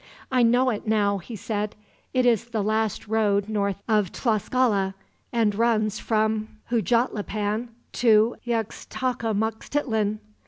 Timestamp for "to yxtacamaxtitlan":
7.93-10.17